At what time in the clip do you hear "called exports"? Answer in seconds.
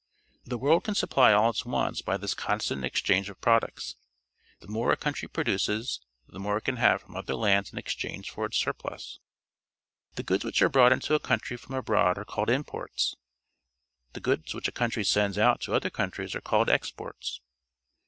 16.41-17.39